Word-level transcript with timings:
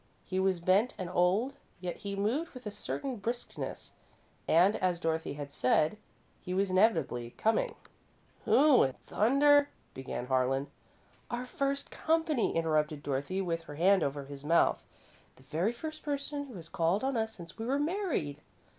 He 0.25 0.39
was 0.39 0.59
bent 0.59 0.95
and 0.97 1.11
old, 1.11 1.53
yet 1.79 1.97
he 1.97 2.15
moved 2.15 2.55
with 2.55 2.65
a 2.65 2.71
certain 2.71 3.17
briskness, 3.17 3.91
and, 4.47 4.75
as 4.77 4.99
Dorothy 4.99 5.33
had 5.33 5.53
said, 5.53 5.95
he 6.41 6.55
was 6.55 6.71
inevitably 6.71 7.35
coming. 7.37 7.75
"Who 8.45 8.81
in 8.81 8.93
thunder" 9.05 9.69
began 9.93 10.25
Harlan. 10.25 10.71
"Our 11.29 11.45
first 11.45 11.91
company," 11.91 12.55
interrupted 12.55 13.03
Dorothy, 13.03 13.41
with 13.41 13.61
her 13.65 13.75
hand 13.75 14.01
over 14.01 14.23
his 14.25 14.43
mouth. 14.43 14.81
"The 15.35 15.43
very 15.43 15.71
first 15.71 16.01
person 16.01 16.45
who 16.45 16.55
has 16.55 16.67
called 16.67 17.03
on 17.03 17.15
us 17.15 17.35
since 17.35 17.59
we 17.59 17.67
were 17.67 17.77
married!" 17.77 18.41